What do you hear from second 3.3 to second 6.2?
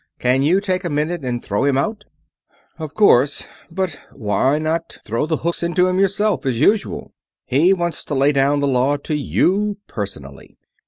if you say so, but why not throw the hooks into him